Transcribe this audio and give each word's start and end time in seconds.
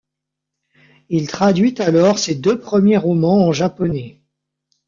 Il 1.09 1.27
traduit 1.27 1.75
alors 1.79 2.17
ses 2.17 2.33
deux 2.33 2.59
premiers 2.59 2.97
romans 2.97 3.45
en 3.45 3.51
japonais. 3.53 4.19